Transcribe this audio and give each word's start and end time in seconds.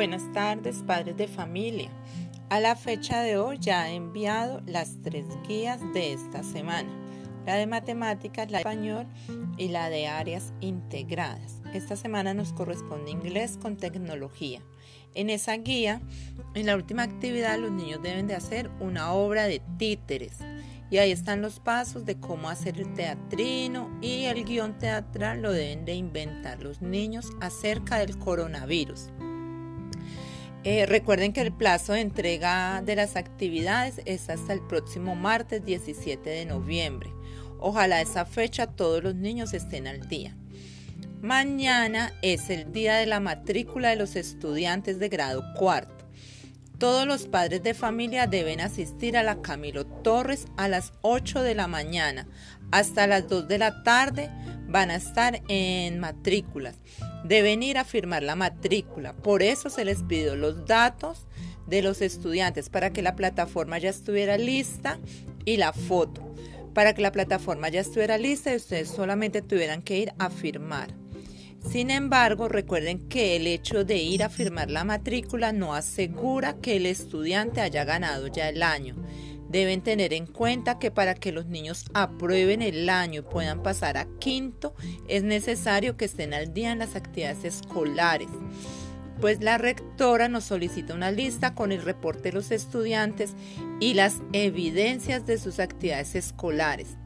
Buenas 0.00 0.32
tardes, 0.32 0.82
padres 0.86 1.18
de 1.18 1.28
familia. 1.28 1.90
A 2.48 2.58
la 2.58 2.74
fecha 2.74 3.20
de 3.20 3.36
hoy 3.36 3.58
ya 3.60 3.90
he 3.90 3.96
enviado 3.96 4.62
las 4.64 4.96
tres 5.02 5.26
guías 5.46 5.78
de 5.92 6.14
esta 6.14 6.42
semana, 6.42 6.88
la 7.44 7.56
de 7.56 7.66
matemáticas, 7.66 8.50
la 8.50 8.60
de 8.60 8.62
español 8.62 9.06
y 9.58 9.68
la 9.68 9.90
de 9.90 10.06
áreas 10.06 10.54
integradas. 10.60 11.60
Esta 11.74 11.96
semana 11.96 12.32
nos 12.32 12.54
corresponde 12.54 13.10
inglés 13.10 13.58
con 13.60 13.76
tecnología. 13.76 14.62
En 15.14 15.28
esa 15.28 15.52
guía, 15.58 16.00
en 16.54 16.64
la 16.64 16.76
última 16.76 17.02
actividad, 17.02 17.58
los 17.58 17.70
niños 17.70 18.02
deben 18.02 18.26
de 18.26 18.36
hacer 18.36 18.70
una 18.80 19.12
obra 19.12 19.48
de 19.48 19.60
títeres. 19.76 20.38
Y 20.90 20.96
ahí 20.96 21.12
están 21.12 21.42
los 21.42 21.60
pasos 21.60 22.06
de 22.06 22.18
cómo 22.18 22.48
hacer 22.48 22.80
el 22.80 22.94
teatrino 22.94 23.90
y 24.00 24.24
el 24.24 24.46
guion 24.46 24.78
teatral 24.78 25.42
lo 25.42 25.52
deben 25.52 25.84
de 25.84 25.92
inventar 25.92 26.62
los 26.62 26.80
niños 26.80 27.26
acerca 27.42 27.98
del 27.98 28.16
coronavirus. 28.16 29.10
Eh, 30.62 30.84
recuerden 30.84 31.32
que 31.32 31.40
el 31.40 31.52
plazo 31.52 31.94
de 31.94 32.00
entrega 32.00 32.82
de 32.82 32.94
las 32.94 33.16
actividades 33.16 34.02
es 34.04 34.28
hasta 34.28 34.52
el 34.52 34.60
próximo 34.60 35.14
martes 35.14 35.64
17 35.64 36.28
de 36.28 36.44
noviembre. 36.44 37.10
Ojalá 37.58 38.02
esa 38.02 38.26
fecha 38.26 38.66
todos 38.66 39.02
los 39.02 39.14
niños 39.14 39.54
estén 39.54 39.86
al 39.86 40.06
día. 40.06 40.36
Mañana 41.22 42.12
es 42.20 42.50
el 42.50 42.72
día 42.72 42.96
de 42.96 43.06
la 43.06 43.20
matrícula 43.20 43.88
de 43.88 43.96
los 43.96 44.16
estudiantes 44.16 44.98
de 44.98 45.08
grado 45.08 45.42
cuarto. 45.54 45.99
Todos 46.80 47.06
los 47.06 47.28
padres 47.28 47.62
de 47.62 47.74
familia 47.74 48.26
deben 48.26 48.60
asistir 48.60 49.16
a 49.16 49.22
la 49.22 49.40
Camilo 49.40 49.86
Torres 49.86 50.46
a 50.56 50.66
las 50.66 50.92
8 51.02 51.42
de 51.42 51.54
la 51.54 51.68
mañana. 51.68 52.26
Hasta 52.72 53.06
las 53.06 53.28
2 53.28 53.46
de 53.46 53.58
la 53.58 53.84
tarde 53.84 54.30
van 54.66 54.90
a 54.90 54.96
estar 54.96 55.40
en 55.46 56.00
matrículas 56.00 56.76
deben 57.24 57.62
ir 57.62 57.78
a 57.78 57.84
firmar 57.84 58.22
la 58.22 58.36
matrícula. 58.36 59.14
Por 59.14 59.42
eso 59.42 59.70
se 59.70 59.84
les 59.84 60.02
pidió 60.02 60.36
los 60.36 60.66
datos 60.66 61.26
de 61.66 61.82
los 61.82 62.02
estudiantes 62.02 62.68
para 62.68 62.92
que 62.92 63.02
la 63.02 63.16
plataforma 63.16 63.78
ya 63.78 63.90
estuviera 63.90 64.38
lista 64.38 64.98
y 65.44 65.56
la 65.56 65.72
foto. 65.72 66.34
Para 66.74 66.94
que 66.94 67.02
la 67.02 67.12
plataforma 67.12 67.68
ya 67.68 67.80
estuviera 67.80 68.18
lista 68.18 68.52
y 68.52 68.56
ustedes 68.56 68.88
solamente 68.88 69.42
tuvieran 69.42 69.82
que 69.82 69.98
ir 69.98 70.12
a 70.18 70.30
firmar. 70.30 70.94
Sin 71.60 71.90
embargo, 71.90 72.48
recuerden 72.48 73.08
que 73.08 73.36
el 73.36 73.46
hecho 73.46 73.84
de 73.84 73.96
ir 73.96 74.22
a 74.22 74.28
firmar 74.28 74.70
la 74.70 74.84
matrícula 74.84 75.52
no 75.52 75.74
asegura 75.74 76.54
que 76.54 76.76
el 76.76 76.86
estudiante 76.86 77.60
haya 77.60 77.84
ganado 77.84 78.26
ya 78.26 78.48
el 78.48 78.62
año. 78.62 78.96
Deben 79.48 79.82
tener 79.82 80.12
en 80.12 80.26
cuenta 80.26 80.78
que 80.78 80.90
para 80.90 81.14
que 81.14 81.32
los 81.32 81.46
niños 81.46 81.84
aprueben 81.92 82.62
el 82.62 82.88
año 82.88 83.20
y 83.20 83.30
puedan 83.30 83.62
pasar 83.62 83.98
a 83.98 84.06
quinto, 84.18 84.74
es 85.08 85.22
necesario 85.22 85.96
que 85.96 86.06
estén 86.06 86.34
al 86.34 86.54
día 86.54 86.72
en 86.72 86.78
las 86.78 86.96
actividades 86.96 87.44
escolares. 87.44 88.28
Pues 89.20 89.42
la 89.42 89.58
rectora 89.58 90.28
nos 90.28 90.44
solicita 90.44 90.94
una 90.94 91.10
lista 91.10 91.54
con 91.54 91.72
el 91.72 91.82
reporte 91.82 92.30
de 92.30 92.32
los 92.32 92.50
estudiantes 92.52 93.34
y 93.80 93.94
las 93.94 94.22
evidencias 94.32 95.26
de 95.26 95.36
sus 95.36 95.58
actividades 95.58 96.14
escolares. 96.14 96.96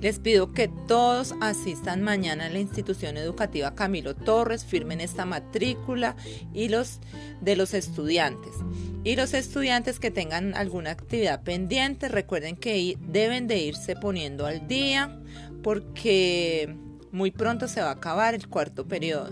Les 0.00 0.18
pido 0.18 0.52
que 0.52 0.68
todos 0.68 1.34
asistan 1.40 2.02
mañana 2.02 2.46
a 2.46 2.50
la 2.50 2.58
institución 2.58 3.16
educativa 3.16 3.74
Camilo 3.74 4.14
Torres, 4.14 4.64
firmen 4.64 5.00
esta 5.00 5.24
matrícula 5.24 6.16
y 6.52 6.68
los 6.68 7.00
de 7.40 7.56
los 7.56 7.74
estudiantes. 7.74 8.52
Y 9.04 9.16
los 9.16 9.34
estudiantes 9.34 9.98
que 9.98 10.10
tengan 10.10 10.54
alguna 10.54 10.90
actividad 10.90 11.42
pendiente, 11.42 12.08
recuerden 12.08 12.56
que 12.56 12.96
deben 13.00 13.48
de 13.48 13.58
irse 13.58 13.96
poniendo 13.96 14.46
al 14.46 14.68
día 14.68 15.18
porque 15.62 16.76
muy 17.10 17.30
pronto 17.30 17.68
se 17.68 17.82
va 17.82 17.88
a 17.88 17.92
acabar 17.92 18.34
el 18.34 18.48
cuarto 18.48 18.86
periodo. 18.86 19.30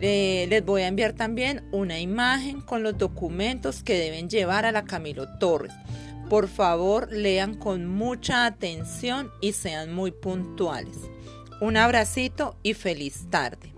Eh, 0.00 0.46
les 0.50 0.64
voy 0.64 0.82
a 0.82 0.88
enviar 0.88 1.12
también 1.12 1.64
una 1.72 2.00
imagen 2.00 2.60
con 2.60 2.82
los 2.82 2.98
documentos 2.98 3.82
que 3.82 3.96
deben 3.98 4.28
llevar 4.28 4.66
a 4.66 4.72
la 4.72 4.84
Camilo 4.84 5.38
Torres. 5.38 5.72
Por 6.34 6.48
favor, 6.48 7.12
lean 7.12 7.54
con 7.54 7.86
mucha 7.86 8.44
atención 8.44 9.30
y 9.40 9.52
sean 9.52 9.94
muy 9.94 10.10
puntuales. 10.10 10.98
Un 11.60 11.76
abracito 11.76 12.56
y 12.64 12.74
feliz 12.74 13.30
tarde. 13.30 13.73